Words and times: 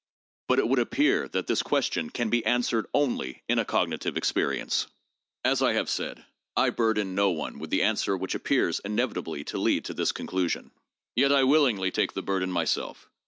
But 0.47 0.57
it 0.57 0.67
would 0.67 0.79
appear 0.79 1.27
that 1.27 1.45
this 1.45 1.61
question 1.61 2.09
can 2.09 2.31
be 2.31 2.43
answered 2.43 2.87
only 2.91 3.43
in 3.47 3.59
a 3.59 3.65
cognitive 3.65 4.17
experience! 4.17 4.87
As 5.45 5.61
I 5.61 5.73
have 5.73 5.91
said, 5.91 6.25
I 6.57 6.71
burden 6.71 7.13
no 7.13 7.29
one 7.29 7.59
with 7.59 7.69
the 7.69 7.83
answer 7.83 8.17
which 8.17 8.33
appears 8.33 8.81
inevitably 8.83 9.43
to 9.43 9.59
lead 9.59 9.85
to 9.85 9.93
this 9.93 10.11
conclusion. 10.11 10.71
Yet 11.15 11.31
I 11.31 11.43
willingly 11.43 11.91
take 11.91 12.13
the 12.13 12.23
bur 12.23 12.39
den 12.39 12.51
myself. 12.51 13.11